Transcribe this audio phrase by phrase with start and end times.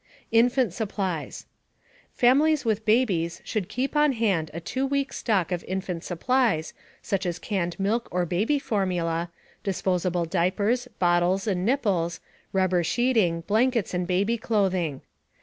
[0.31, 1.45] INFANT SUPPLIES.
[2.15, 7.23] Families with babies should keep on hand a two week stock of infant supplies such
[7.23, 9.29] as canned milk or baby formula,
[9.63, 12.19] disposable diapers, bottles and nipples,
[12.51, 15.01] rubber sheeting, blankets and baby clothing.